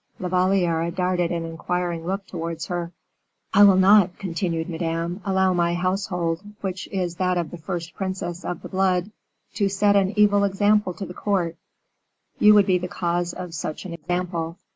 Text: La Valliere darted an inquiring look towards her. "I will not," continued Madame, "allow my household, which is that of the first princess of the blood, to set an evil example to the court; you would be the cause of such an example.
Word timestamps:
La 0.17 0.29
Valliere 0.29 0.89
darted 0.89 1.29
an 1.31 1.45
inquiring 1.45 2.07
look 2.07 2.25
towards 2.25 2.65
her. 2.65 2.91
"I 3.53 3.63
will 3.63 3.75
not," 3.77 4.17
continued 4.17 4.67
Madame, 4.67 5.21
"allow 5.23 5.53
my 5.53 5.75
household, 5.75 6.41
which 6.61 6.87
is 6.87 7.17
that 7.17 7.37
of 7.37 7.51
the 7.51 7.59
first 7.59 7.93
princess 7.93 8.43
of 8.43 8.63
the 8.63 8.69
blood, 8.69 9.11
to 9.53 9.69
set 9.69 9.95
an 9.95 10.17
evil 10.17 10.43
example 10.43 10.95
to 10.95 11.05
the 11.05 11.13
court; 11.13 11.55
you 12.39 12.55
would 12.55 12.65
be 12.65 12.79
the 12.79 12.87
cause 12.87 13.31
of 13.31 13.53
such 13.53 13.85
an 13.85 13.93
example. 13.93 14.57